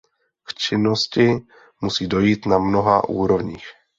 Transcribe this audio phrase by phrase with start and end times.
[0.47, 1.31] K činnosti
[1.81, 3.65] musí dojít na mnoha úrovních.